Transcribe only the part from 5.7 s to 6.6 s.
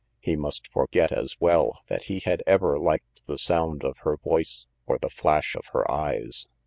her eyes.